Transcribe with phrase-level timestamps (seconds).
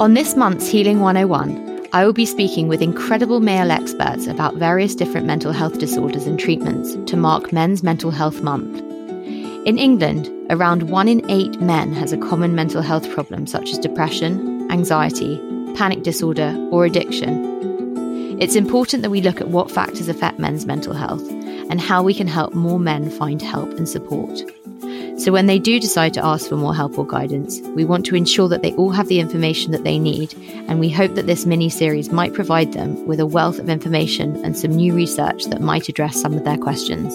[0.00, 4.94] On this month's Healing 101, I will be speaking with incredible male experts about various
[4.94, 8.78] different mental health disorders and treatments to mark Men's Mental Health Month.
[9.66, 13.78] In England, around one in eight men has a common mental health problem such as
[13.78, 15.36] depression, anxiety,
[15.74, 18.38] panic disorder, or addiction.
[18.40, 22.14] It's important that we look at what factors affect men's mental health and how we
[22.14, 24.42] can help more men find help and support.
[25.18, 28.14] So, when they do decide to ask for more help or guidance, we want to
[28.14, 30.32] ensure that they all have the information that they need,
[30.68, 34.36] and we hope that this mini series might provide them with a wealth of information
[34.44, 37.12] and some new research that might address some of their questions.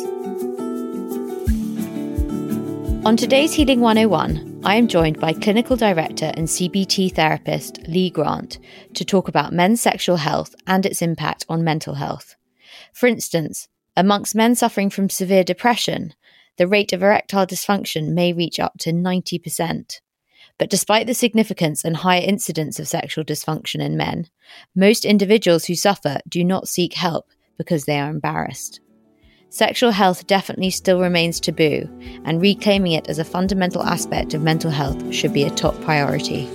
[3.06, 8.60] On today's Healing 101, I am joined by clinical director and CBT therapist Lee Grant
[8.96, 12.36] to talk about men's sexual health and its impact on mental health.
[12.92, 16.14] For instance, amongst men suffering from severe depression,
[16.58, 20.00] the rate of erectile dysfunction may reach up to 90%.
[20.60, 24.28] But despite the significance and higher incidence of sexual dysfunction in men,
[24.76, 28.80] most individuals who suffer do not seek help because they are embarrassed.
[29.50, 31.88] Sexual health definitely still remains taboo,
[32.26, 36.50] and reclaiming it as a fundamental aspect of mental health should be a top priority.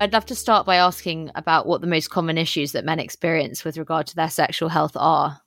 [0.00, 3.64] I'd love to start by asking about what the most common issues that men experience
[3.64, 5.41] with regard to their sexual health are.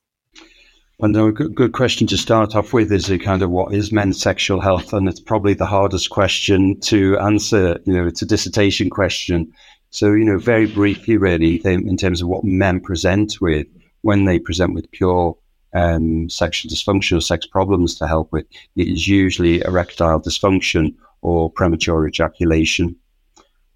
[1.00, 4.22] No, a good, question to start off with is a kind of what is men's
[4.22, 7.80] sexual health, and it's probably the hardest question to answer.
[7.86, 9.52] You know, it's a dissertation question.
[9.90, 13.68] So, you know, very briefly, really, in terms of what men present with
[14.02, 15.38] when they present with pure
[15.74, 18.46] um, sexual dysfunction or sex problems to help with,
[18.78, 22.96] it is usually erectile dysfunction or premature ejaculation.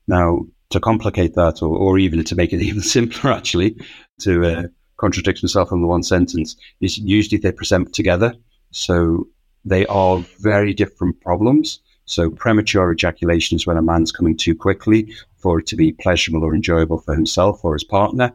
[0.07, 3.75] Now, to complicate that, or, or even to make it even simpler, actually,
[4.21, 4.63] to uh,
[4.99, 8.35] contradict myself in the one sentence, is usually they present together.
[8.71, 9.27] So
[9.65, 11.79] they are very different problems.
[12.05, 16.43] So premature ejaculation is when a man's coming too quickly for it to be pleasurable
[16.43, 18.31] or enjoyable for himself or his partner.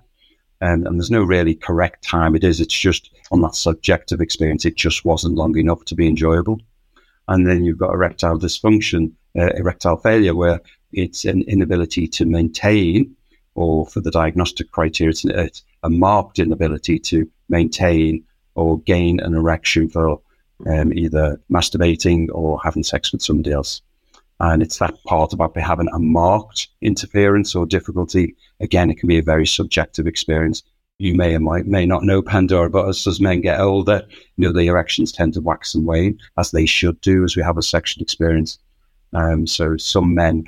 [0.60, 2.60] And, and there's no really correct time it is.
[2.60, 6.60] It's just on that subjective experience, it just wasn't long enough to be enjoyable.
[7.28, 10.60] And then you've got erectile dysfunction, uh, erectile failure, where
[10.92, 13.16] it's an inability to maintain,
[13.54, 18.24] or for the diagnostic criteria, it's, it's a marked inability to maintain
[18.56, 20.20] or gain an erection for
[20.66, 23.82] um, either masturbating or having sex with somebody else.
[24.40, 28.34] And it's that part about having a marked interference or difficulty.
[28.60, 30.62] Again, it can be a very subjective experience.
[30.98, 34.02] You may or might, may not know Pandora, but as, as men get older,
[34.36, 37.42] you know, the erections tend to wax and wane, as they should do as we
[37.42, 38.58] have a sexual experience.
[39.12, 40.44] Um, so some men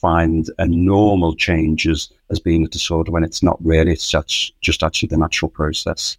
[0.00, 3.96] find a normal change as, as being a disorder when it's not really.
[3.96, 6.16] Just, just actually the natural process.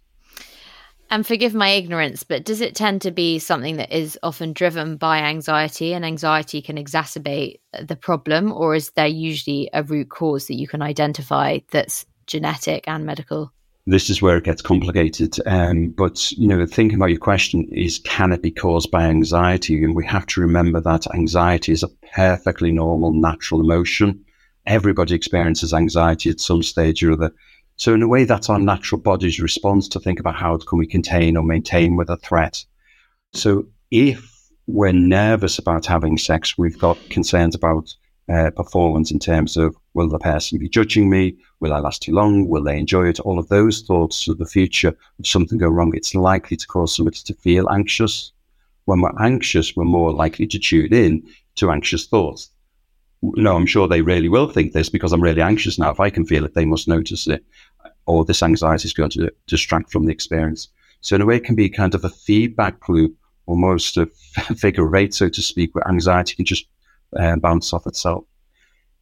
[1.12, 4.96] And forgive my ignorance, but does it tend to be something that is often driven
[4.96, 8.52] by anxiety and anxiety can exacerbate the problem?
[8.52, 13.52] Or is there usually a root cause that you can identify that's genetic and medical?
[13.86, 15.36] This is where it gets complicated.
[15.46, 19.82] Um, but you know, thinking about your question is, can it be caused by anxiety?
[19.82, 24.24] And we have to remember that anxiety is a perfectly normal, natural emotion.
[24.66, 27.32] Everybody experiences anxiety at some stage or other.
[27.76, 30.86] So in a way, that's our natural body's response to think about how can we
[30.86, 32.62] contain or maintain with a threat.
[33.32, 37.94] So if we're nervous about having sex, we've got concerns about
[38.30, 41.36] uh, performance in terms of will the person be judging me?
[41.60, 42.48] Will I last too long?
[42.48, 43.20] Will they enjoy it?
[43.20, 44.96] All of those thoughts of the future.
[45.18, 48.32] If something go wrong, it's likely to cause somebody to feel anxious.
[48.84, 51.22] When we're anxious, we're more likely to tune in
[51.56, 52.50] to anxious thoughts.
[53.22, 55.90] No, I'm sure they really will think this because I'm really anxious now.
[55.90, 57.44] If I can feel it, they must notice it.
[58.06, 60.68] Or this anxiety is going to distract from the experience.
[61.02, 63.14] So in a way, it can be kind of a feedback loop,
[63.46, 64.06] almost a
[64.56, 66.66] figure eight, so to speak, where anxiety can just
[67.18, 68.24] uh, bounce off itself.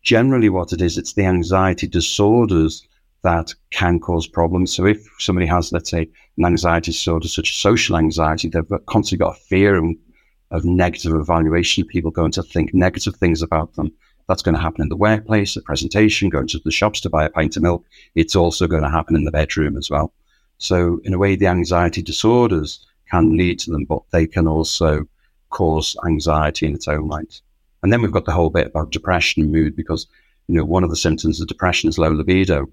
[0.02, 2.86] Generally, what it is, it's the anxiety disorders
[3.22, 4.72] that can cause problems.
[4.72, 9.24] So if somebody has, let's say, an anxiety disorder such as social anxiety, they've constantly
[9.24, 13.92] got a fear of, negative evaluation, people going to think negative things about them.
[14.28, 17.26] That's going to happen in the workplace, the presentation, going to the shops to buy
[17.26, 17.84] a pint of milk.
[18.14, 20.12] It's also going to happen in the bedroom as well.
[20.56, 25.06] So in a way, the anxiety disorders can lead to them, but they can also
[25.50, 27.40] cause anxiety in its own right.
[27.82, 30.06] And then we've got the whole bit about depression and mood because,
[30.48, 32.66] you know, one of the symptoms of depression is low libido.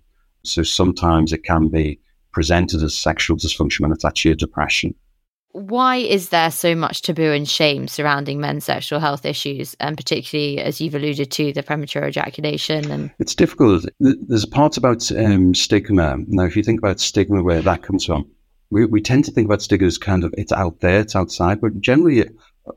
[0.43, 1.99] So sometimes it can be
[2.31, 4.93] presented as sexual dysfunction when it's actually a depression.
[5.53, 10.59] Why is there so much taboo and shame surrounding men's sexual health issues, and particularly
[10.59, 12.91] as you've alluded to, the premature ejaculation?
[12.91, 13.85] And it's difficult.
[14.01, 16.17] There's a part about um, stigma.
[16.27, 18.29] Now, if you think about stigma, where that comes from,
[18.69, 21.61] we, we tend to think about stigma as kind of it's out there, it's outside,
[21.61, 22.29] but generally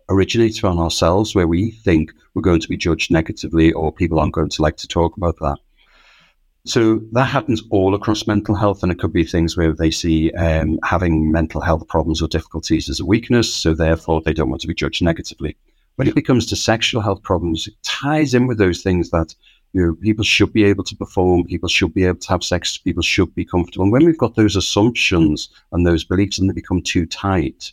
[0.08, 4.34] originates from ourselves, where we think we're going to be judged negatively or people aren't
[4.34, 5.58] going to like to talk about that.
[6.64, 10.30] So that happens all across mental health, and it could be things where they see
[10.32, 14.60] um, having mental health problems or difficulties as a weakness, so therefore they don't want
[14.62, 15.56] to be judged negatively.
[15.96, 19.34] When it comes to sexual health problems, it ties in with those things that
[19.72, 22.76] you know, people should be able to perform, people should be able to have sex,
[22.78, 23.84] people should be comfortable.
[23.84, 27.72] And when we've got those assumptions and those beliefs and they become too tight,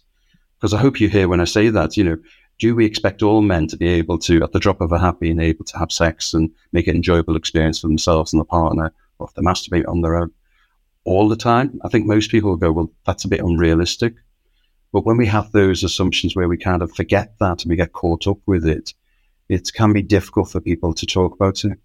[0.65, 2.17] because I hope you hear when I say that, you know,
[2.57, 5.19] do we expect all men to be able to, at the drop of a hat,
[5.19, 8.91] being able to have sex and make an enjoyable experience for themselves and the partner,
[9.19, 10.31] or if they masturbate on their own
[11.03, 11.79] all the time?
[11.83, 14.15] I think most people will go, well, that's a bit unrealistic.
[14.91, 17.93] But when we have those assumptions where we kind of forget that and we get
[17.93, 18.91] caught up with it,
[19.49, 21.77] it can be difficult for people to talk about it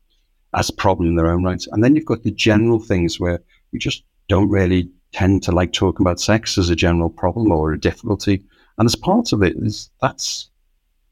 [0.54, 1.62] as a problem in their own right.
[1.70, 3.42] And then you've got the general things where
[3.74, 7.74] we just don't really tend to like talking about sex as a general problem or
[7.74, 8.42] a difficulty.
[8.80, 10.48] And as part of it is that's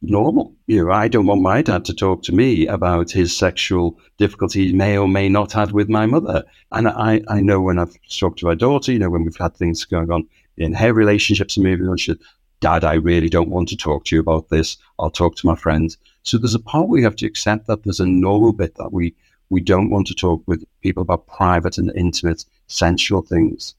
[0.00, 0.54] normal.
[0.68, 4.72] You know, I don't want my dad to talk to me about his sexual difficulties
[4.72, 6.44] may or may not had with my mother.
[6.72, 9.54] And I, I know when I've talked to my daughter, you know, when we've had
[9.54, 10.26] things going on
[10.56, 12.20] in her relationships and moving on, she said,
[12.60, 14.78] Dad, I really don't want to talk to you about this.
[14.98, 15.98] I'll talk to my friends.
[16.22, 19.14] So there's a part we have to accept that there's a normal bit that we
[19.50, 23.74] we don't want to talk with people about private and intimate sensual things.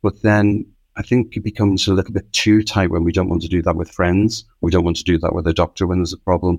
[0.00, 0.64] But then
[0.96, 3.62] I think it becomes a little bit too tight when we don't want to do
[3.62, 4.44] that with friends.
[4.60, 6.56] We don't want to do that with a doctor when there's a problem.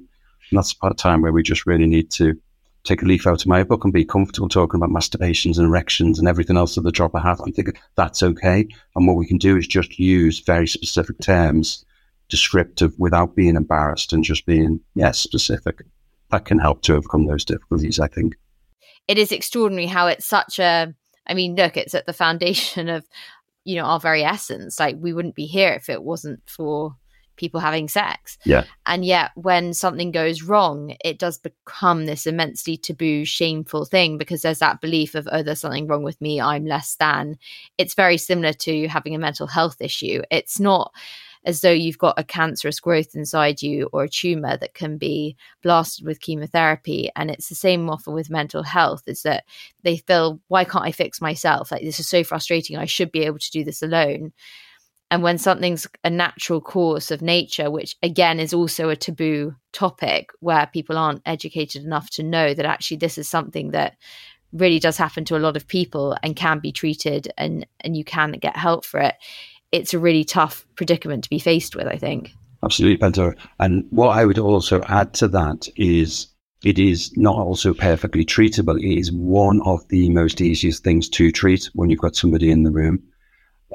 [0.50, 2.36] And that's part of time where we just really need to
[2.84, 6.20] take a leaf out of my book and be comfortable talking about masturbations and erections
[6.20, 7.40] and everything else at the drop of a hat.
[7.46, 8.68] I think that's okay.
[8.96, 11.84] And what we can do is just use very specific terms,
[12.30, 15.84] descriptive, without being embarrassed and just being, yes, specific.
[16.32, 18.36] That can help to overcome those difficulties, I think.
[19.08, 20.94] It is extraordinary how it's such a
[21.28, 23.08] I mean, look, it's at the foundation of
[23.66, 24.80] you know our very essence.
[24.80, 26.96] Like we wouldn't be here if it wasn't for
[27.36, 28.38] people having sex.
[28.46, 28.64] Yeah.
[28.86, 34.42] And yet when something goes wrong it does become this immensely taboo shameful thing because
[34.42, 36.40] there's that belief of oh there's something wrong with me.
[36.40, 37.38] I'm less than.
[37.78, 40.22] It's very similar to having a mental health issue.
[40.32, 40.94] It's not
[41.46, 45.38] as though you've got a cancerous growth inside you or a tumor that can be
[45.62, 47.10] blasted with chemotherapy.
[47.16, 49.46] And it's the same often with mental health is that
[49.84, 51.72] they feel, why can't I fix myself?
[51.72, 52.78] Like, this is so frustrating.
[52.78, 54.34] I should be able to do this alone.
[55.12, 60.30] And when something's a natural course of nature, which again is also a taboo topic
[60.40, 63.98] where people aren't educated enough to know that actually this is something that
[64.52, 68.04] really does happen to a lot of people and can be treated and and you
[68.04, 69.16] can get help for it
[69.76, 72.32] it's a really tough predicament to be faced with, I think.
[72.64, 73.36] Absolutely, Pandora.
[73.60, 76.28] And what I would also add to that is
[76.64, 78.80] it is not also perfectly treatable.
[78.80, 82.64] It is one of the most easiest things to treat when you've got somebody in
[82.64, 83.04] the room.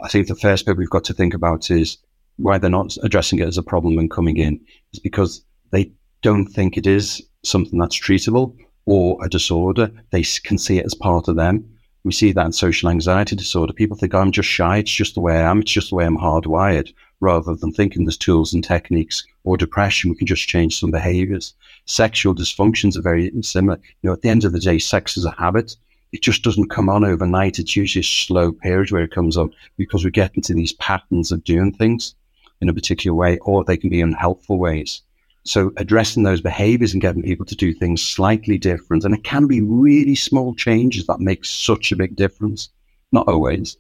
[0.03, 1.99] I think the first bit we've got to think about is
[2.37, 4.59] why they're not addressing it as a problem and coming in
[4.95, 5.93] is because they
[6.23, 8.57] don't think it is something that's treatable
[8.87, 9.91] or a disorder.
[10.11, 11.69] They can see it as part of them.
[12.03, 13.73] We see that in social anxiety disorder.
[13.73, 14.79] People think, oh, I'm just shy.
[14.79, 15.61] It's just the way I am.
[15.61, 20.11] It's just the way I'm hardwired, rather than thinking there's tools and techniques or depression.
[20.11, 21.55] We can just change some behaviors.
[21.85, 23.79] Sexual dysfunctions are very similar.
[24.03, 25.77] You know, at the end of the day, sex is a habit.
[26.13, 27.59] It just doesn't come on overnight.
[27.59, 31.31] It's usually a slow period where it comes on because we get into these patterns
[31.31, 32.15] of doing things
[32.61, 35.03] in a particular way, or they can be unhelpful ways.
[35.45, 39.05] So addressing those behaviors and getting people to do things slightly different.
[39.05, 42.69] And it can be really small changes that make such a big difference.
[43.11, 43.77] Not always.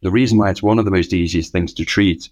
[0.00, 2.28] The reason why it's one of the most easiest things to treat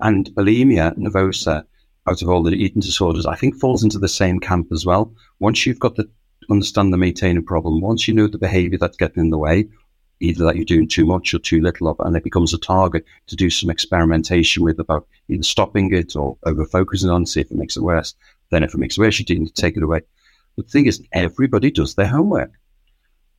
[0.00, 1.64] and bulimia nervosa
[2.08, 5.14] out of all the eating disorders, I think falls into the same camp as well.
[5.38, 6.08] Once you've got the
[6.50, 9.68] understand the maintaining problem, once you know the behavior that's getting in the way,
[10.22, 13.04] either that you're doing too much or too little of, and it becomes a target
[13.26, 17.50] to do some experimentation with about either stopping it or over focusing on, see if
[17.50, 18.14] it makes it worse.
[18.50, 20.02] Then if it makes it worse, you need to take it away.
[20.56, 22.52] The thing is, everybody does their homework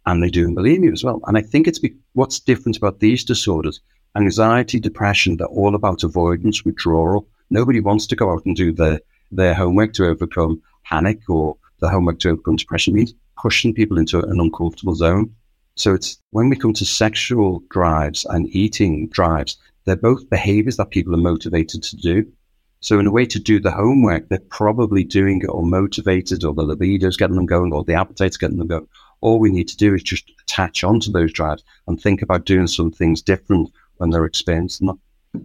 [0.06, 1.22] and they do bulimia as well.
[1.26, 3.80] And I think it's be- what's different about these disorders,
[4.16, 7.28] anxiety, depression, they're all about avoidance, withdrawal.
[7.50, 9.00] Nobody wants to go out and do their,
[9.32, 14.20] their homework to overcome panic or the homework to overcome depression means pushing people into
[14.20, 15.34] an uncomfortable zone.
[15.76, 20.92] So it's when we come to sexual drives and eating drives, they're both behaviors that
[20.92, 22.32] people are motivated to do.
[22.80, 26.54] So in a way to do the homework, they're probably doing it or motivated or
[26.54, 28.88] the libido's getting them going or the appetite's getting them going.
[29.22, 32.68] All we need to do is just attach onto those drives and think about doing
[32.68, 35.00] some things different when they're experiencing them.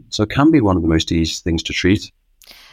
[0.09, 2.11] So it can be one of the most easy things to treat.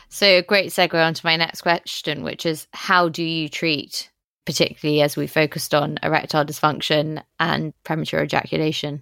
[0.09, 4.09] So a great segue on to my next question, which is how do you treat
[4.45, 9.01] particularly as we focused on erectile dysfunction and premature ejaculation?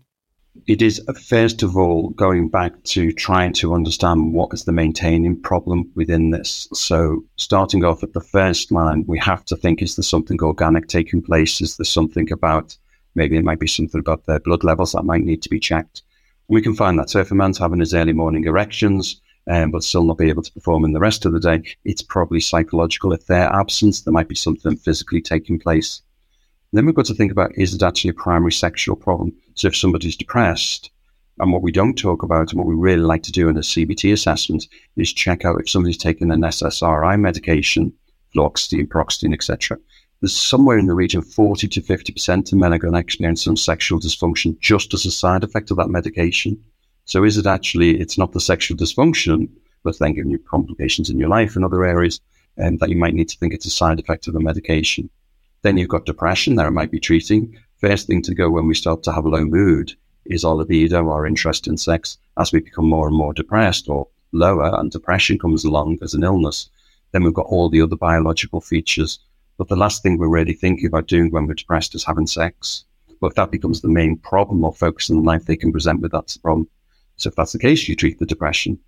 [0.68, 4.72] It is uh, first of all going back to trying to understand what is the
[4.72, 6.68] maintaining problem within this.
[6.74, 10.88] So starting off at the first line, we have to think is there something organic
[10.88, 11.60] taking place?
[11.60, 12.78] Is there something about
[13.16, 16.04] maybe it might be something about their blood levels that might need to be checked?
[16.48, 17.10] we can find that.
[17.10, 20.44] So if a man's having his early morning erections, um, but still not be able
[20.44, 23.14] to perform in the rest of the day, it's probably psychological.
[23.14, 26.02] If they're absent, there might be something physically taking place.
[26.72, 29.34] then we've got to think about is it actually a primary sexual problem?
[29.56, 30.90] So if somebody's depressed,
[31.40, 33.62] and what we don't talk about and what we really like to do in a
[33.62, 37.92] CBT assessment is check out if somebody's taking an SSRI medication,
[38.36, 39.78] fluoxetine, paroxetine, etc.
[40.22, 43.58] There's somewhere in the region 40 to 50% of men are going to experience some
[43.58, 46.64] sexual dysfunction just as a side effect of that medication.
[47.06, 49.50] So is it actually, it's not the sexual dysfunction,
[49.84, 52.22] but then giving you complications in your life and other areas
[52.58, 55.10] and that you might need to think it's a side effect of the medication.
[55.64, 57.58] Then you've got depression that it might be treating.
[57.78, 59.94] First thing to go when we start to have a low mood
[60.26, 62.18] is our libido, our interest in sex.
[62.38, 66.24] As we become more and more depressed or lower and depression comes along as an
[66.24, 66.70] illness,
[67.12, 69.20] then we've got all the other biological features.
[69.58, 72.86] But the last thing we're really thinking about doing when we're depressed is having sex.
[73.20, 76.12] But if that becomes the main problem or focus in life they can present with,
[76.12, 76.68] that's the problem.
[77.18, 78.80] So if that's the case, you treat the depression.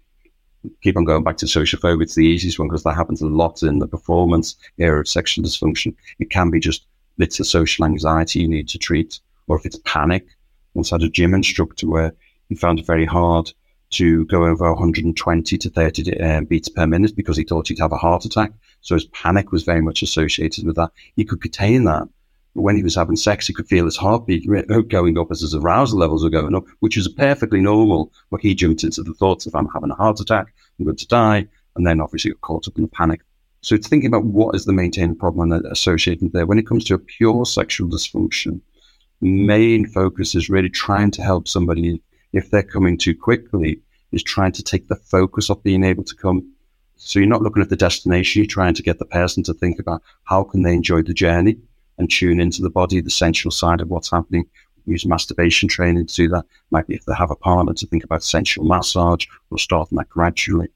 [0.81, 2.03] Keep on going back to social phobia.
[2.03, 5.45] It's the easiest one because that happens a lot in the performance area of sexual
[5.45, 5.95] dysfunction.
[6.19, 9.79] It can be just it's a social anxiety you need to treat, or if it's
[9.85, 10.25] panic.
[10.73, 12.13] Once had a gym instructor where
[12.49, 13.51] he found it very hard
[13.91, 17.93] to go over 120 to 30 uh, beats per minute because he thought he'd have
[17.93, 18.51] a heart attack.
[18.81, 20.91] So his panic was very much associated with that.
[21.15, 22.09] He could contain that
[22.55, 24.47] when he was having sex, he could feel his heartbeat
[24.87, 28.11] going up as his arousal levels were going up, which is perfectly normal.
[28.31, 31.07] But he jumped into the thoughts of, I'm having a heart attack, I'm going to
[31.07, 31.47] die.
[31.75, 33.21] And then obviously got caught up in the panic.
[33.59, 36.45] So it's thinking about what is the maintaining problem associated there.
[36.45, 38.61] When it comes to a pure sexual dysfunction,
[39.19, 43.81] main focus is really trying to help somebody, if they're coming too quickly,
[44.13, 46.49] is trying to take the focus off being able to come.
[46.95, 49.77] So you're not looking at the destination, you're trying to get the person to think
[49.77, 51.57] about how can they enjoy the journey
[51.97, 54.45] and tune into the body, the sensual side of what's happening.
[54.85, 56.45] Use masturbation training to do that.
[56.69, 60.09] Might be if they have a partner to think about sensual massage or starting that
[60.09, 60.67] gradually.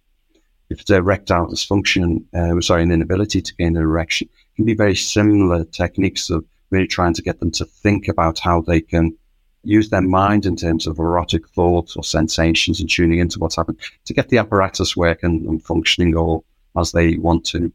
[0.69, 4.95] If it's erectile dysfunction, uh, sorry, an inability to gain an erection, can be very
[4.95, 9.15] similar techniques of really trying to get them to think about how they can
[9.63, 13.79] use their mind in terms of erotic thoughts or sensations and tuning into what's happening
[14.05, 16.45] to get the apparatus working and functioning all
[16.77, 17.71] as they want to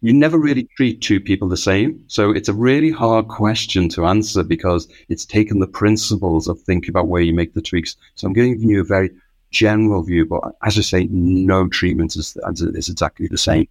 [0.00, 2.02] you never really treat two people the same.
[2.06, 6.90] So it's a really hard question to answer because it's taken the principles of thinking
[6.90, 7.96] about where you make the tweaks.
[8.14, 9.10] So I'm giving you a very
[9.50, 13.66] general view, but as I say, no treatment is, is exactly the same.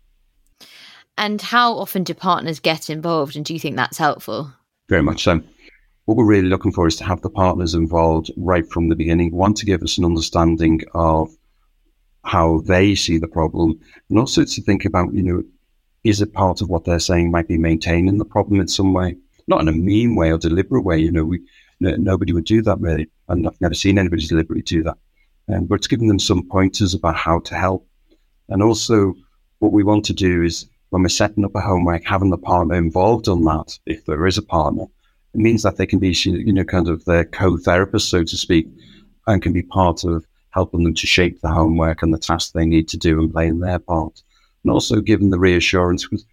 [1.17, 3.35] And how often do partners get involved?
[3.35, 4.51] And do you think that's helpful?
[4.89, 5.41] Very much so.
[6.05, 9.35] What we're really looking for is to have the partners involved right from the beginning.
[9.35, 11.35] One, to give us an understanding of
[12.23, 13.79] how they see the problem,
[14.09, 15.43] and also to think about, you know,
[16.03, 19.15] is it part of what they're saying might be maintaining the problem in some way?
[19.47, 20.99] Not in a mean way or deliberate way.
[20.99, 21.41] You know, we
[21.79, 24.97] nobody would do that really, and I've never seen anybody deliberately do that.
[25.49, 27.87] Um, but it's giving them some pointers about how to help,
[28.49, 29.13] and also
[29.59, 32.75] what we want to do is when we're setting up a homework, having the partner
[32.75, 34.83] involved on that, if there is a partner,
[35.33, 38.67] it means that they can be, you know, kind of their co-therapist, so to speak,
[39.25, 42.65] and can be part of helping them to shape the homework and the tasks they
[42.65, 44.21] need to do and playing their part
[44.63, 46.25] and also give them the reassurance because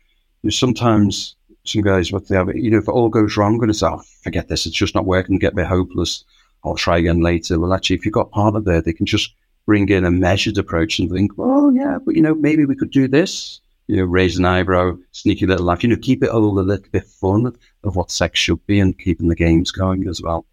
[0.50, 3.82] sometimes some guys what they have you know if it all goes wrong and it's
[3.82, 6.24] oh forget this it's just not working get me hopeless
[6.64, 7.58] I'll try again later.
[7.58, 9.34] Well actually if you've got partner there they can just
[9.66, 12.90] bring in a measured approach and think oh yeah but you know maybe we could
[12.90, 13.60] do this.
[13.86, 16.86] You know raise an eyebrow sneaky little laugh you know keep it all a little
[16.90, 17.54] bit fun
[17.84, 20.46] of what sex should be and keeping the games going as well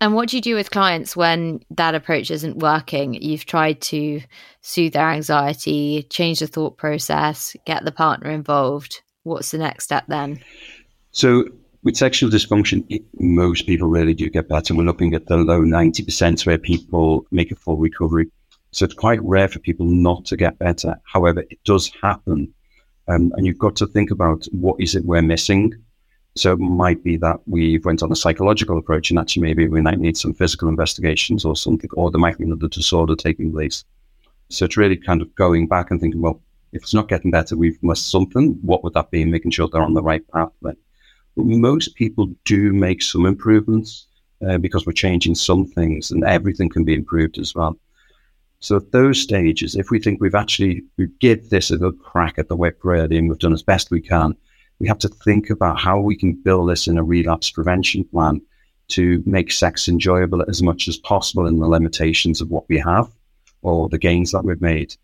[0.00, 3.14] and what do you do with clients when that approach isn't working?
[3.14, 4.20] You've tried to
[4.60, 9.02] soothe their anxiety, change the thought process, get the partner involved.
[9.24, 10.40] What's the next step then?
[11.10, 11.44] So,
[11.82, 14.74] with sexual dysfunction, it, most people really do get better.
[14.74, 18.30] We're looking at the low 90% where people make a full recovery.
[18.70, 20.96] So, it's quite rare for people not to get better.
[21.04, 22.54] However, it does happen.
[23.08, 25.72] Um, and you've got to think about what is it we're missing
[26.38, 29.80] so it might be that we went on a psychological approach and actually maybe we
[29.80, 33.84] might need some physical investigations or something, or there might be another disorder taking place.
[34.48, 36.40] So it's really kind of going back and thinking, well,
[36.72, 38.58] if it's not getting better, we've missed something.
[38.62, 39.24] What would that be?
[39.24, 40.76] Making sure they're on the right path then.
[41.36, 44.06] But most people do make some improvements
[44.46, 47.78] uh, because we're changing some things and everything can be improved as well.
[48.60, 52.38] So at those stages, if we think we've actually, we give this a good crack
[52.38, 54.36] at the whip ready and we've done as best we can,
[54.78, 58.40] we have to think about how we can build this in a relapse prevention plan
[58.88, 63.10] to make sex enjoyable as much as possible in the limitations of what we have
[63.62, 64.94] or the gains that we've made.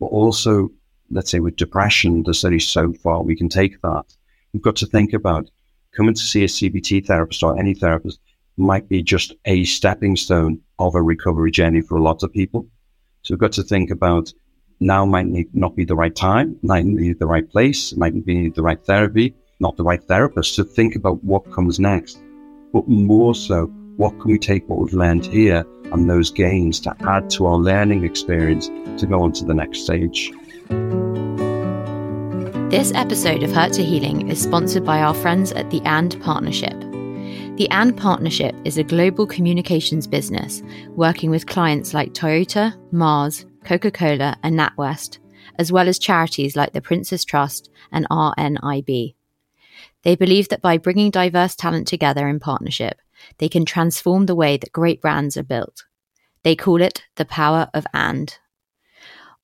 [0.00, 0.70] But also,
[1.10, 4.04] let's say with depression, the only so far we can take that.
[4.52, 5.50] We've got to think about
[5.94, 8.20] coming to see a CBT therapist or any therapist
[8.56, 12.66] might be just a stepping stone of a recovery journey for a lot of people.
[13.22, 14.32] So we've got to think about
[14.84, 18.62] now might not be the right time, might be the right place, might be the
[18.62, 20.54] right therapy, not the right therapist.
[20.56, 22.22] To think about what comes next,
[22.72, 26.94] but more so, what can we take what we've learned here and those gains to
[27.06, 28.68] add to our learning experience
[29.00, 30.32] to go on to the next stage.
[32.70, 36.74] This episode of Hurt to Healing is sponsored by our friends at the AND Partnership.
[37.56, 43.90] The AND Partnership is a global communications business working with clients like Toyota, Mars, Coca
[43.90, 45.18] Cola, and NatWest,
[45.58, 49.14] as well as charities like the Prince's Trust and RNIB.
[50.02, 52.98] They believe that by bringing diverse talent together in partnership,
[53.38, 55.84] they can transform the way that great brands are built.
[56.42, 58.36] They call it the power of and.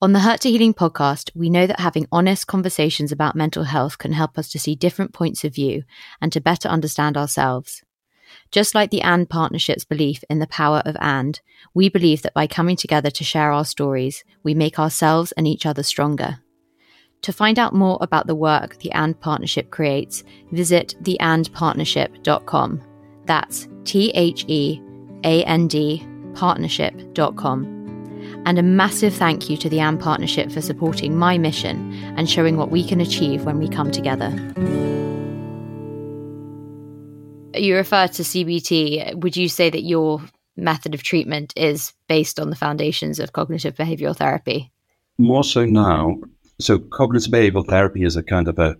[0.03, 3.97] On the Hurt to Healing podcast, we know that having honest conversations about mental health
[3.97, 5.83] can help us to see different points of view
[6.19, 7.83] and to better understand ourselves.
[8.51, 11.41] Just like the AND partnership's belief in the power of AND,
[11.73, 15.65] we believe that by coming together to share our stories, we make ourselves and each
[15.65, 16.39] other stronger.
[17.23, 22.81] To find out more about the work the AND partnership creates, visit theandpartnership.com.
[23.25, 24.81] That's T H E
[25.23, 27.81] A N D partnership.com.
[28.45, 32.57] And a massive thank you to the AND Partnership for supporting my mission and showing
[32.57, 34.31] what we can achieve when we come together.
[37.53, 39.15] You refer to CBT.
[39.15, 40.21] Would you say that your
[40.57, 44.71] method of treatment is based on the foundations of cognitive behavioral therapy?
[45.17, 46.19] More so now.
[46.59, 48.77] So, cognitive behavioral therapy is a kind of a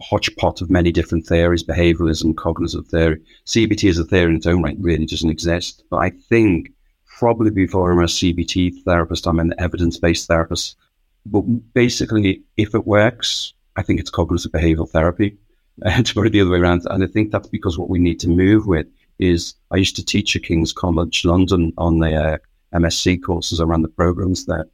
[0.00, 3.20] hodgepodge of many different theories, behavioralism, cognitive theory.
[3.46, 5.82] CBT is a theory in its own right really doesn't exist.
[5.90, 6.72] But I think
[7.18, 10.76] probably before I'm a CBT therapist, I'm an evidence based therapist.
[11.24, 11.42] But
[11.74, 15.36] basically, if it works, I think it's cognitive behavioral therapy.
[15.84, 16.82] And to put it the other way around.
[16.88, 18.86] And I think that's because what we need to move with
[19.18, 22.38] is I used to teach at King's College London on the uh,
[22.74, 24.66] MSc courses around the programs there.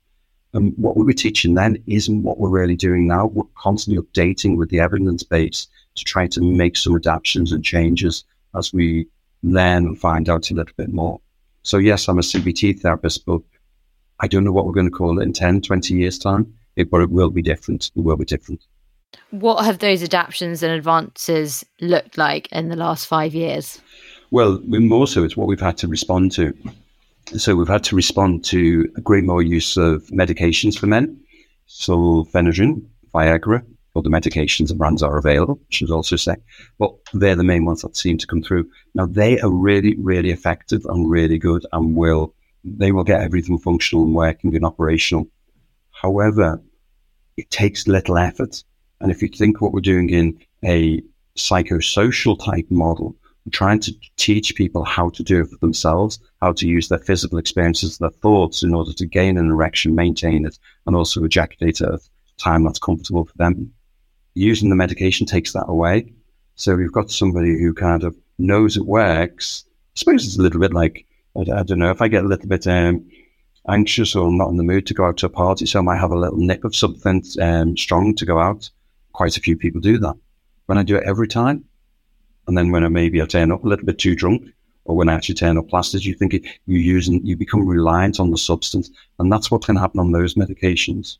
[0.54, 3.26] And what we were teaching then isn't what we're really doing now.
[3.26, 8.24] We're constantly updating with the evidence base to try to make some adaptations and changes
[8.54, 9.06] as we
[9.42, 11.20] learn and find out a little bit more.
[11.62, 13.40] So, yes, I'm a CBT therapist, but
[14.20, 16.90] I don't know what we're going to call it in 10, 20 years' time, it,
[16.90, 17.90] but it will be different.
[17.96, 18.64] It will be different.
[19.30, 23.80] What have those adaptations and advances looked like in the last five years?
[24.30, 26.54] Well, more so, it's what we've had to respond to.
[27.36, 31.18] So we've had to respond to a great more use of medications for men,
[31.66, 32.82] so sildenafil,
[33.14, 36.36] Viagra, other medications and brands are available, I should also say.
[36.78, 38.70] But they're the main ones that seem to come through.
[38.94, 43.58] Now they are really, really effective and really good and will they will get everything
[43.58, 45.26] functional and working and operational.
[45.90, 46.62] However,
[47.36, 48.62] it takes little effort.
[49.02, 51.02] And if you think what we're doing in a
[51.36, 53.16] psychosocial type model,
[53.50, 57.38] trying to teach people how to do it for themselves, how to use their physical
[57.38, 61.88] experiences, their thoughts in order to gain an erection, maintain it, and also ejaculate at
[61.88, 61.98] a
[62.38, 63.72] time that's comfortable for them.
[64.34, 66.12] Using the medication takes that away.
[66.54, 69.64] So you've got somebody who kind of knows it works.
[69.68, 72.48] I suppose it's a little bit like, I, don't know, if I get a little
[72.48, 73.04] bit um,
[73.68, 75.98] anxious or not in the mood to go out to a party, so I might
[75.98, 78.70] have a little nip of something um, strong to go out.
[79.12, 80.16] Quite a few people do that.
[80.66, 81.64] When I do it every time,
[82.46, 84.48] and then when I maybe I turn up a little bit too drunk,
[84.84, 88.30] or when I actually turn up plastered, you think you using, you become reliant on
[88.30, 91.18] the substance, and that's what can happen on those medications.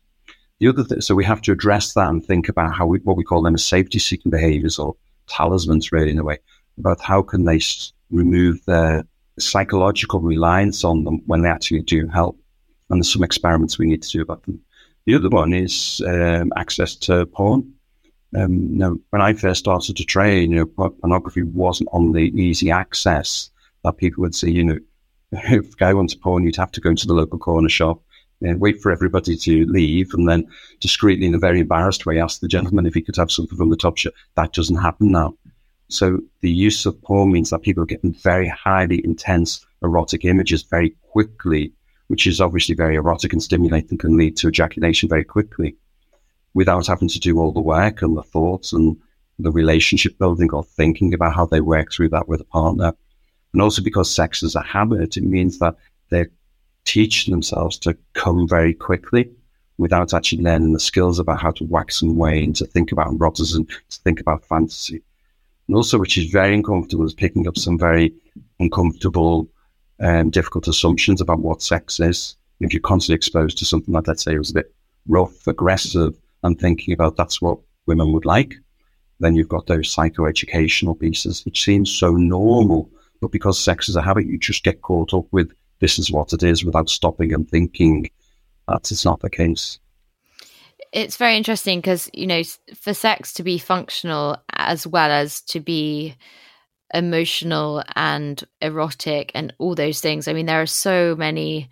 [0.59, 3.17] The other thing, so we have to address that and think about how we, what
[3.17, 4.95] we call them as safety-seeking behaviors or
[5.27, 6.39] talismans, really, in a way,
[6.77, 7.59] about how can they
[8.11, 9.05] remove their
[9.39, 12.37] psychological reliance on them when they actually do help.
[12.89, 14.59] And there's some experiments we need to do about them.
[15.05, 17.73] The other one is um, access to porn.
[18.35, 22.71] Um, know, when I first started to train, you know, pornography wasn't on the easy
[22.71, 23.51] access
[23.83, 24.51] that people would see.
[24.51, 24.79] You know,
[25.31, 28.01] if a guy wants porn, you'd have to go into the local corner shop
[28.41, 30.45] and wait for everybody to leave, and then
[30.79, 33.69] discreetly, in a very embarrassed way, ask the gentleman if he could have something from
[33.69, 34.15] the top shelf.
[34.35, 35.37] That doesn't happen now.
[35.87, 40.63] So the use of porn means that people are getting very highly intense erotic images
[40.63, 41.71] very quickly,
[42.07, 45.75] which is obviously very erotic and stimulating, can lead to ejaculation very quickly
[46.53, 48.97] without having to do all the work and the thoughts and
[49.39, 52.93] the relationship building or thinking about how they work through that with a partner.
[53.53, 55.75] And also because sex is a habit, it means that
[56.09, 56.29] they're
[56.85, 59.29] teaching themselves to come very quickly
[59.77, 63.65] without actually learning the skills about how to wax and wane, to think about eroticism,
[63.67, 65.01] and to think about fantasy.
[65.67, 68.13] And also, which is very uncomfortable, is picking up some very
[68.59, 69.47] uncomfortable,
[69.99, 72.35] um, difficult assumptions about what sex is.
[72.59, 74.73] If you're constantly exposed to something like, let's say, it was a bit
[75.07, 78.55] rough, aggressive, and thinking about that's what women would like,
[79.19, 82.89] then you've got those psychoeducational pieces, which seems so normal.
[83.21, 86.33] But because sex is a habit, you just get caught up with this is what
[86.33, 88.09] it is without stopping and thinking
[88.67, 89.79] that is not the case.
[90.91, 92.43] It's very interesting because, you know,
[92.75, 96.15] for sex to be functional as well as to be
[96.93, 101.69] emotional and erotic and all those things, I mean, there are so many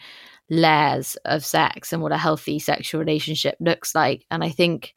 [0.52, 4.26] layers of sex and what a healthy sexual relationship looks like.
[4.30, 4.94] And I think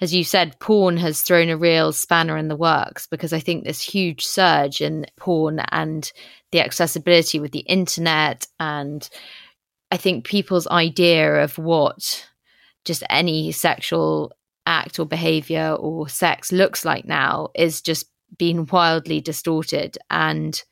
[0.00, 3.64] as you said, porn has thrown a real spanner in the works because I think
[3.64, 6.10] this huge surge in porn and
[6.52, 9.08] the accessibility with the internet and
[9.90, 12.28] I think people's idea of what
[12.84, 14.32] just any sexual
[14.66, 20.62] act or behavior or sex looks like now is just being wildly distorted and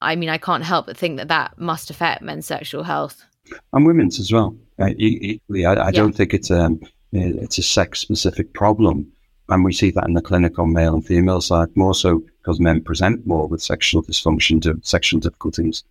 [0.00, 3.24] I mean I can't help but think that that must affect men's sexual health
[3.72, 4.56] and women's as well.
[4.98, 5.90] Equally, I, I yeah.
[5.90, 6.80] don't think it's um
[7.12, 9.10] it's a sex specific problem.
[9.48, 12.82] And we see that in the clinical male and female side more so because men
[12.82, 15.84] present more with sexual dysfunction, to sexual difficulties.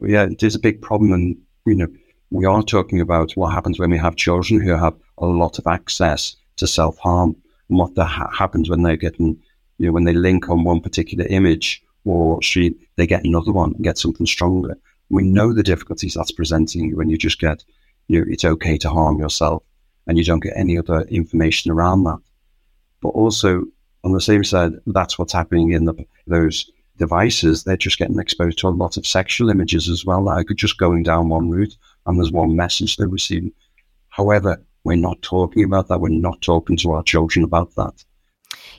[0.00, 1.12] But yeah, it is a big problem.
[1.12, 1.86] And, you know,
[2.30, 5.66] we are talking about what happens when we have children who have a lot of
[5.68, 7.36] access to self harm
[7.68, 9.40] and what ha- happens when they're getting,
[9.78, 13.74] you know, when they link on one particular image or she, they get another one
[13.74, 14.76] and get something stronger.
[15.10, 17.64] We know the difficulties that's presenting you when you just get,
[18.08, 19.62] you know, it's okay to harm yourself
[20.06, 22.18] and you don't get any other information around that.
[23.00, 23.64] But also
[24.04, 27.64] on the same side, that's what's happening in the, those devices.
[27.64, 31.02] They're just getting exposed to a lot of sexual images as well are just going
[31.02, 33.52] down one route and there's one message they're receiving.
[34.08, 36.00] However, we're not talking about that.
[36.00, 38.04] We're not talking to our children about that.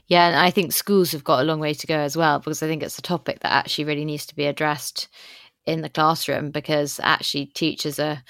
[0.10, 2.64] Yeah, and I think schools have got a long way to go as well because
[2.64, 5.08] I think it's a topic that actually really needs to be addressed
[5.66, 8.24] in the classroom because actually teachers are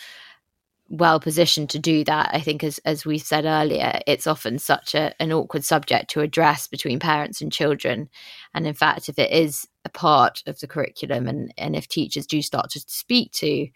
[0.89, 2.31] well positioned to do that.
[2.33, 6.21] I think, as as we said earlier, it's often such a, an awkward subject to
[6.21, 8.09] address between parents and children.
[8.53, 12.25] And in fact, if it is a part of the curriculum, and and if teachers
[12.27, 13.67] do start to speak to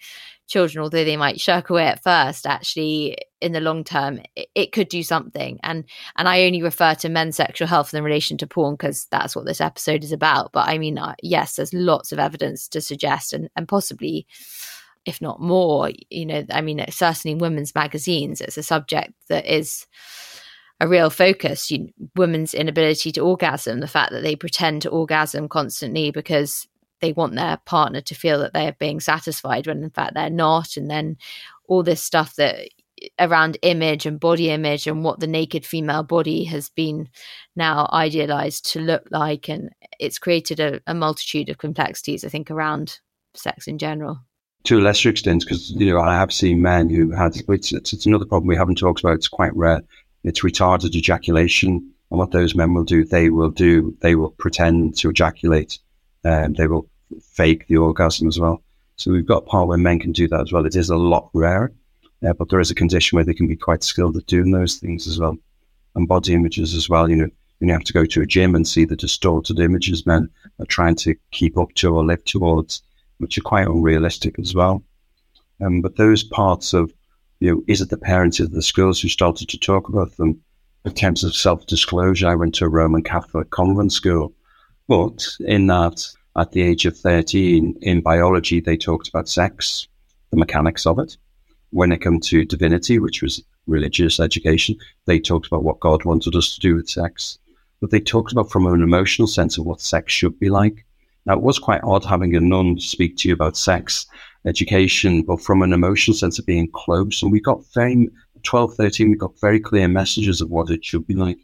[0.53, 4.71] children, although they might shirk away at first, actually in the long term, it, it
[4.71, 5.59] could do something.
[5.63, 5.83] And
[6.15, 9.45] and I only refer to men's sexual health in relation to porn because that's what
[9.45, 10.51] this episode is about.
[10.51, 14.27] But I mean, uh, yes, there's lots of evidence to suggest, and and possibly
[15.05, 15.91] if not more.
[16.09, 19.87] You know, I mean, certainly in women's magazines, it's a subject that is
[20.79, 21.71] a real focus.
[21.71, 26.67] You, women's inability to orgasm, the fact that they pretend to orgasm constantly because
[27.03, 30.29] they want their partner to feel that they are being satisfied when in fact they're
[30.29, 31.17] not, and then
[31.67, 32.69] all this stuff that
[33.19, 37.09] around image and body image and what the naked female body has been
[37.57, 39.49] now idealized to look like.
[39.49, 42.99] And it's created a, a multitude of complexities i think around
[43.33, 44.19] sex in general.
[44.65, 48.05] To a lesser extent, because you know I have seen men who had it's, it's,
[48.05, 49.15] another problem we haven't talked about.
[49.15, 49.81] It's quite rare.
[50.23, 54.95] It's retarded ejaculation, and what those men will do, they will do, they will pretend
[54.99, 55.79] to ejaculate,
[56.23, 56.87] and they will
[57.21, 58.61] fake the orgasm as well.
[58.95, 60.65] So we've got a part where men can do that as well.
[60.65, 61.71] It is a lot rarer,
[62.25, 64.77] uh, but there is a condition where they can be quite skilled at doing those
[64.77, 65.37] things as well,
[65.95, 67.09] and body images as well.
[67.09, 70.29] You know, you have to go to a gym and see the distorted images men
[70.59, 72.81] are trying to keep up to or live towards
[73.17, 74.83] which are quite unrealistic as well.
[75.61, 76.93] Um, but those parts of,
[77.39, 80.41] you know, is it the parents, is the schools who started to talk about them?
[80.85, 84.33] In terms of self disclosure, I went to a Roman Catholic convent school.
[84.89, 89.87] But in that, at the age of 13, in biology, they talked about sex,
[90.31, 91.15] the mechanics of it.
[91.69, 96.35] When it came to divinity, which was religious education, they talked about what God wanted
[96.35, 97.37] us to do with sex.
[97.81, 100.85] But they talked about from an emotional sense of what sex should be like.
[101.25, 104.05] Now, it was quite odd having a nun speak to you about sex
[104.45, 107.21] education, but from an emotional sense of being close.
[107.21, 108.09] And we got very,
[108.43, 111.37] 12, 13, we got very clear messages of what it should be like.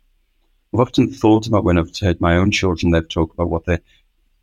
[0.73, 3.81] I've often thought about when I've heard my own children, they've talked about what the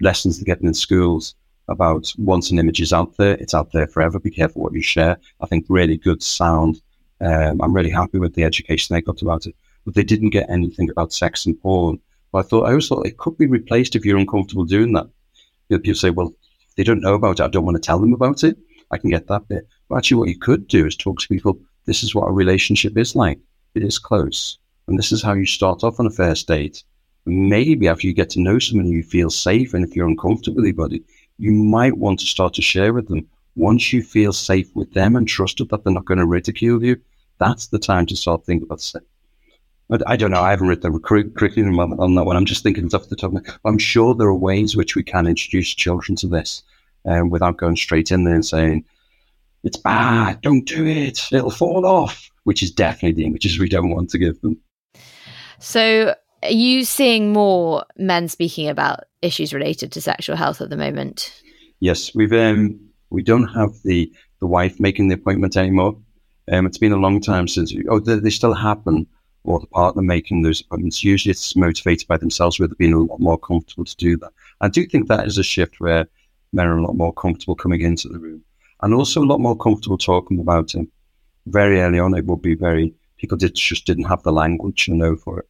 [0.01, 1.35] lessons they're getting in schools
[1.69, 4.21] about once an image is out there, it's out there forever.
[4.21, 5.17] Be careful what you share.
[5.41, 6.81] I think really good sound.
[7.21, 9.55] Um, I'm really happy with the education they got about it,
[9.85, 11.99] but they didn't get anything about sex and porn.
[12.31, 15.09] But I thought, I always thought it could be replaced if you're uncomfortable doing that
[15.69, 16.33] you know, people say, well,
[16.77, 17.45] they don't know about it.
[17.45, 18.57] I don't want to tell them about it.
[18.91, 19.67] I can get that bit.
[19.89, 21.59] But actually, what you could do is talk to people.
[21.87, 23.39] This is what a relationship is like.
[23.75, 24.59] It is close.
[24.87, 26.85] And this is how you start off on a first date.
[27.27, 29.75] Maybe after you get to know someone, you feel safe.
[29.75, 31.03] And if you're uncomfortable with anybody,
[31.39, 33.27] you might want to start to share with them.
[33.57, 37.01] Once you feel safe with them and trusted that they're not going to ridicule you,
[37.39, 39.05] that's the time to start thinking about sex.
[40.07, 40.43] I don't know.
[40.43, 42.37] I haven't read the curriculum on that one.
[42.37, 45.05] I'm just thinking off the top of my I'm sure there are ways which we
[45.05, 46.65] can introduce children to this
[47.05, 48.85] um, without going straight in there and saying,
[49.63, 53.91] it's bad, don't do it, it'll fall off, which is definitely the images we don't
[53.91, 54.59] want to give them.
[55.59, 56.15] So,
[56.47, 61.43] are you seeing more men speaking about issues related to sexual health at the moment?
[61.81, 62.81] Yes, we've um,
[63.11, 65.99] we don't have the the wife making the appointment anymore.
[66.51, 67.75] Um, it's been a long time since.
[67.89, 69.07] Oh, they, they still happen,
[69.45, 71.03] or the partner making those appointments.
[71.03, 74.33] Usually, it's motivated by themselves, where they've been a lot more comfortable to do that.
[74.61, 76.07] I do think that is a shift where
[76.53, 78.43] men are a lot more comfortable coming into the room,
[78.83, 80.87] and also a lot more comfortable talking about it.
[81.47, 84.95] Very early on, it would be very people did just didn't have the language to
[84.95, 85.49] know for it,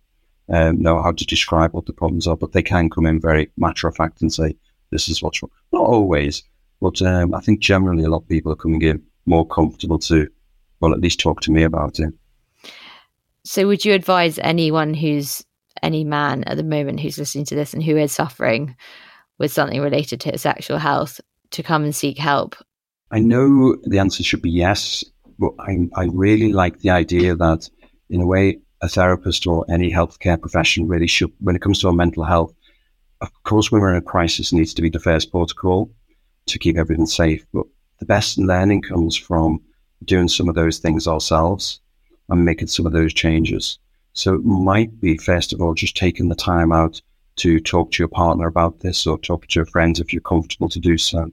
[0.49, 3.51] um, know how to describe what the problems are, but they can come in very
[3.57, 4.57] matter of fact and say,
[4.91, 6.43] "This is what's wrong." Not always,
[6.81, 10.29] but um, I think generally a lot of people are coming in more comfortable to,
[10.81, 12.15] well, at least talk to me about it.
[13.45, 15.45] So, would you advise anyone who's
[15.83, 18.77] any man at the moment who's listening to this and who is suffering
[19.39, 22.57] with something related to sexual health to come and seek help?
[23.11, 25.05] I know the answer should be yes,
[25.39, 27.69] but I, I really like the idea that,
[28.11, 31.89] in a way, a therapist or any healthcare profession really should, when it comes to
[31.89, 32.53] our mental health,
[33.21, 35.91] of course, when we're in a crisis, needs to be the first protocol
[36.47, 37.47] to keep everything safe.
[37.53, 37.67] But
[37.99, 39.61] the best learning comes from
[40.05, 41.81] doing some of those things ourselves
[42.29, 43.79] and making some of those changes.
[44.13, 47.01] So it might be, first of all, just taking the time out
[47.37, 50.69] to talk to your partner about this or talk to your friends if you're comfortable
[50.71, 51.31] to do so.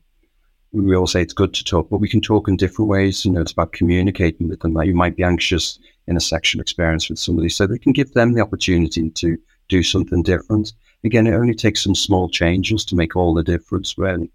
[0.71, 3.23] We all say it's good to talk, but we can talk in different ways.
[3.23, 4.73] You know, it's about communicating with them.
[4.73, 8.13] That you might be anxious in a sexual experience with somebody, so they can give
[8.13, 9.38] them the opportunity to
[9.70, 10.74] do something different.
[11.04, 14.30] Again, it only takes some small changes to make all the difference, really.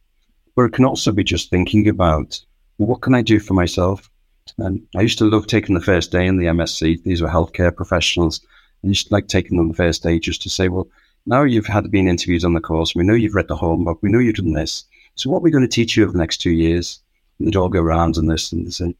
[0.56, 2.40] But it can also be just thinking about
[2.78, 4.08] well, what can I do for myself?
[4.56, 7.02] And I used to love taking the first day in the MSc.
[7.02, 8.40] These were healthcare professionals.
[8.84, 10.88] I used to like taking them the first day just to say, well,
[11.26, 12.94] now you've had been interviewed on the course.
[12.94, 14.02] We know you've read the homework.
[14.02, 14.84] We know you've done this.
[15.16, 17.00] So what are we going to teach you over the next two years?
[17.38, 18.80] And they'd all go around and this and this.
[18.80, 18.94] And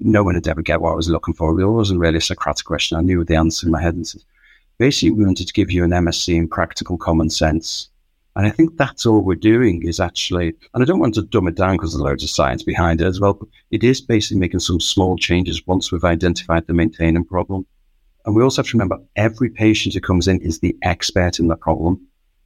[0.00, 1.58] no one would ever get what I was looking for.
[1.60, 2.96] It wasn't really a Socratic question.
[2.96, 3.94] I knew the answer in my head.
[3.94, 4.06] And
[4.78, 7.88] basically, we wanted to give you an MSc in practical common sense.
[8.36, 11.48] And I think that's all we're doing is actually, and I don't want to dumb
[11.48, 14.38] it down because there's loads of science behind it as well, but it is basically
[14.38, 17.66] making some small changes once we've identified the maintaining problem.
[18.24, 21.48] And we also have to remember every patient who comes in is the expert in
[21.48, 22.00] the problem.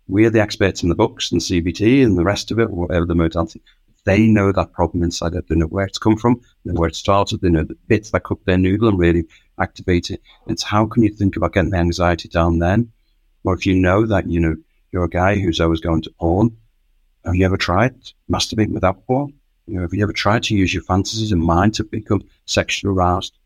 [0.09, 3.15] We're the experts in the books and CBT and the rest of it, whatever the
[3.15, 3.61] modality.
[4.05, 5.49] They know that problem inside it.
[5.49, 8.11] They know where it's come from, they know where it started, they know the bits
[8.11, 9.25] that cook their noodle and really
[9.59, 10.21] activate it.
[10.49, 12.91] It's how can you think about getting the anxiety down then?
[13.45, 14.57] Or if you know that, you know,
[14.91, 16.57] you're a guy who's always going to porn,
[17.25, 17.95] have you ever tried
[18.31, 19.35] masturbating without porn?
[19.67, 22.93] You know, have you ever tried to use your fantasies and mind to become sexually
[22.93, 23.39] aroused?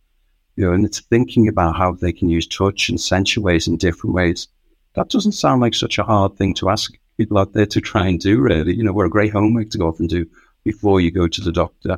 [0.57, 3.77] you know, and it's thinking about how they can use touch and sensual ways in
[3.77, 4.49] different ways.
[4.95, 8.09] That doesn't sound like such a hard thing to ask people out there to try
[8.09, 8.75] and do, really.
[8.75, 10.27] You know, we're a great homework to go off and do
[10.67, 11.97] before you go to the doctor.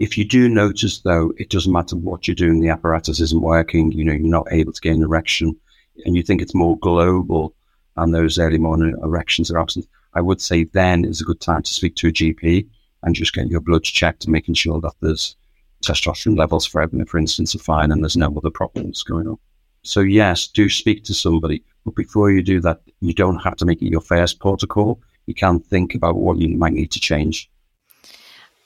[0.00, 3.92] If you do notice, though, it doesn't matter what you're doing, the apparatus isn't working,
[3.92, 5.54] you know, you're not able to get an erection,
[6.04, 7.54] and you think it's more global
[7.96, 11.62] and those early morning erections are absent, I would say then is a good time
[11.62, 12.66] to speak to a GP
[13.04, 15.36] and just get your bloods checked and making sure that there's
[15.84, 19.38] testosterone levels for Ebony, for instance, are fine and there's no other problems going on.
[19.82, 21.62] So yes, do speak to somebody.
[21.84, 25.00] But before you do that, you don't have to make it your first protocol.
[25.26, 27.48] You can think about what you might need to change.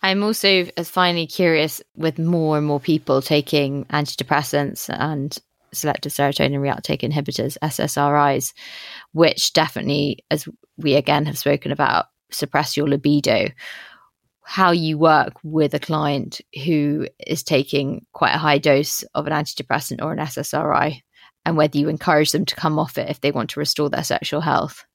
[0.02, 5.37] I'm also as finally curious with more and more people taking antidepressants and
[5.72, 8.54] selective serotonin reuptake inhibitors, SSRIs,
[9.12, 13.48] which definitely, as we again have spoken about, suppress your libido
[14.50, 19.32] how you work with a client who is taking quite a high dose of an
[19.34, 21.02] antidepressant or an SSRI
[21.44, 24.02] and whether you encourage them to come off it if they want to restore their
[24.02, 24.87] sexual health.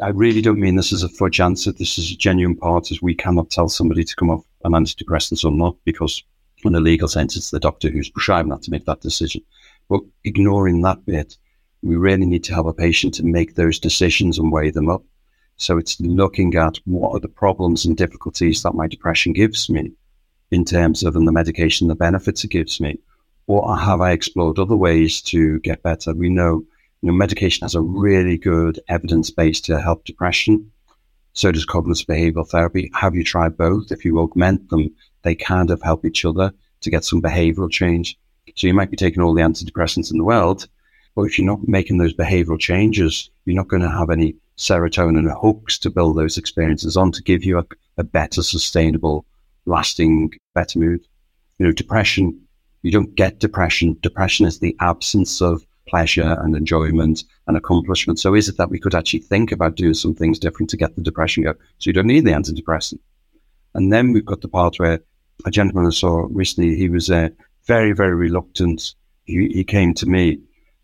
[0.00, 1.72] I really don't mean this as a fudge answer.
[1.72, 5.44] This is a genuine part as we cannot tell somebody to come off an antidepressant
[5.44, 6.22] or not because
[6.64, 9.42] in a legal sense it's the doctor who's prescribing that to make that decision.
[9.88, 11.36] But ignoring that bit,
[11.82, 15.02] we really need to help a patient to make those decisions and weigh them up.
[15.56, 19.92] So it's looking at what are the problems and difficulties that my depression gives me
[20.52, 22.98] in terms of and the medication, the benefits it gives me.
[23.48, 26.14] Or have I explored other ways to get better?
[26.14, 26.64] We know,
[27.02, 30.70] you know, medication has a really good evidence base to help depression.
[31.32, 32.90] So does cognitive behavioral therapy.
[32.94, 33.90] Have you tried both?
[33.90, 34.90] If you augment them,
[35.22, 38.18] they kind of help each other to get some behavioral change.
[38.56, 40.66] So you might be taking all the antidepressants in the world,
[41.14, 45.30] but if you're not making those behavioral changes, you're not going to have any serotonin
[45.40, 49.24] hooks to build those experiences on to give you a, a better, sustainable,
[49.66, 51.06] lasting, better mood.
[51.58, 52.38] You know, depression,
[52.82, 53.96] you don't get depression.
[54.02, 58.18] Depression is the absence of pleasure and enjoyment and accomplishment.
[58.18, 60.94] So is it that we could actually think about doing some things different to get
[60.94, 61.54] the depression go?
[61.78, 63.00] So you don't need the antidepressant.
[63.74, 65.00] And then we've got the part where
[65.44, 67.28] a gentleman I saw recently, he was uh,
[67.66, 68.94] very, very reluctant.
[69.24, 70.38] He, he came to me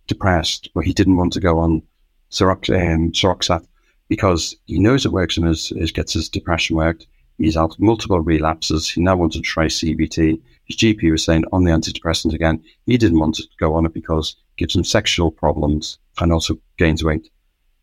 [0.06, 1.82] depressed, but he didn't want to go on
[2.30, 3.66] Ciroc, um, Seroxat
[4.08, 7.06] because he knows it works and his gets his depression worked.
[7.38, 8.88] He's had multiple relapses.
[8.88, 10.40] He now wanted to try CBT.
[10.64, 12.62] His GP was saying on the antidepressant again.
[12.86, 16.58] He didn't want to go on it because it gives him sexual problems and also
[16.78, 17.28] gains weight.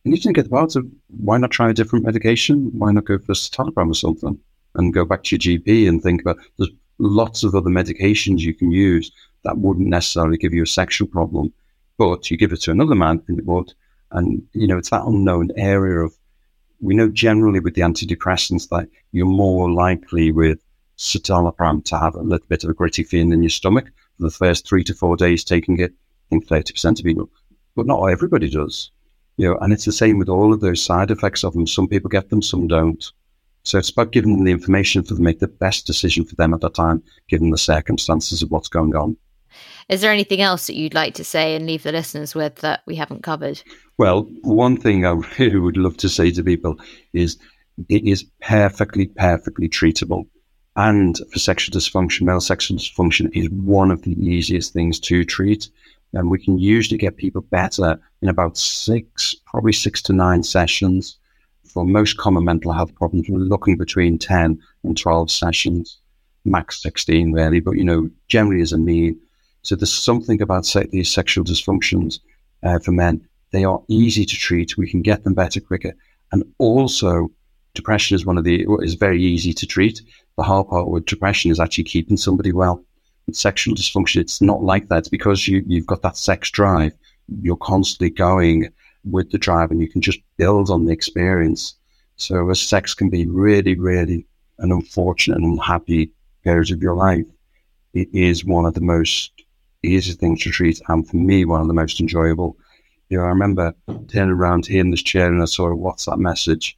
[0.05, 2.71] And he didn't get the why not try a different medication?
[2.77, 4.37] Why not go for citalopram or something
[4.75, 8.53] and go back to your GP and think about there's lots of other medications you
[8.53, 9.11] can use
[9.43, 11.53] that wouldn't necessarily give you a sexual problem,
[11.97, 13.73] but you give it to another man and it would.
[14.11, 16.13] And, you know, it's that unknown area of
[16.81, 20.59] we know generally with the antidepressants that you're more likely with
[20.97, 23.85] citalopram to have a little bit of a gritty feeling in your stomach
[24.17, 25.93] for the first three to four days taking it.
[26.27, 27.29] I think 30% of people,
[27.75, 28.91] but not everybody does.
[29.37, 31.65] You know, and it's the same with all of those side effects of them.
[31.65, 33.03] Some people get them, some don't.
[33.63, 36.35] So it's about giving them the information for them to make the best decision for
[36.35, 39.17] them at that time, given the circumstances of what's going on.
[39.89, 42.81] Is there anything else that you'd like to say and leave the listeners with that
[42.85, 43.61] we haven't covered?
[43.97, 46.79] Well, one thing I really would love to say to people
[47.13, 47.37] is
[47.89, 50.27] it is perfectly, perfectly treatable.
[50.75, 55.69] And for sexual dysfunction, male sexual dysfunction is one of the easiest things to treat.
[56.13, 61.17] And we can usually get people better in about six, probably six to nine sessions.
[61.65, 65.97] For most common mental health problems, we're looking between 10 and 12 sessions,
[66.45, 69.19] max 16 really, but you know, generally as a mean.
[69.63, 72.19] So there's something about say, these sexual dysfunctions
[72.61, 73.27] uh, for men.
[73.51, 74.77] They are easy to treat.
[74.77, 75.93] We can get them better quicker.
[76.31, 77.31] And also,
[77.73, 80.01] depression is one of the is very easy to treat.
[80.37, 82.83] The hard part with depression is actually keeping somebody well.
[83.31, 84.99] Sexual dysfunction, it's not like that.
[84.99, 86.93] It's because you you've got that sex drive.
[87.41, 88.69] You're constantly going
[89.05, 91.75] with the drive, and you can just build on the experience.
[92.17, 94.25] So, a sex can be really, really
[94.59, 96.11] an unfortunate and unhappy
[96.43, 97.25] period of your life.
[97.93, 99.31] It is one of the most
[99.83, 102.57] easiest things to treat, and for me, one of the most enjoyable.
[103.09, 103.73] You know, I remember
[104.07, 106.77] turning around here in this chair and I saw a WhatsApp message,